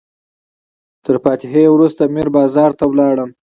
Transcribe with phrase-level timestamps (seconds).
[1.05, 3.29] تر فاتحې وروسته میر بازار ته لاړم.